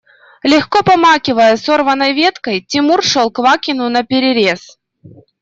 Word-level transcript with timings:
Легко 0.51 0.81
помахивая 0.83 1.55
сорванной 1.57 2.13
веткой, 2.13 2.61
Тимур 2.67 3.03
шел 3.03 3.29
Квакину 3.29 3.87
наперерез. 3.89 4.79